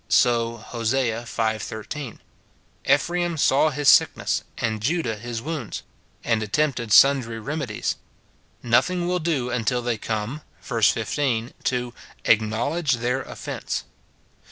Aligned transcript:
So, 0.09 0.57
Hos. 0.57 0.93
v. 0.93 1.23
13, 1.59 2.19
"Ephraira 2.85 3.37
saw 3.37 3.69
his 3.69 3.87
sickness, 3.87 4.43
and 4.57 4.81
Judah 4.81 5.15
his 5.15 5.43
wounds," 5.43 5.83
and 6.23 6.41
attempted 6.41 6.91
sundry 6.91 7.39
remedies: 7.39 7.97
nothing 8.63 9.07
will 9.07 9.19
do 9.19 9.51
until 9.51 9.83
they 9.83 9.99
come 9.99 10.41
(verse 10.63 10.89
15) 10.89 11.53
to" 11.65 11.93
acknowledge 12.25 12.93
their 12.93 13.21
offence." 13.21 13.83